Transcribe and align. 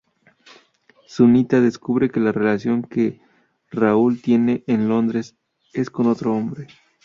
Sunita 1.05 1.61
descubre 1.61 2.09
que 2.09 2.19
la 2.19 2.31
relación 2.31 2.81
que 2.81 3.21
Rahul 3.69 4.19
tiene 4.19 4.63
en 4.65 4.87
Londres 4.89 5.37
es 5.73 5.91
con 5.91 6.07
otro 6.07 6.35
hombre. 6.35 6.65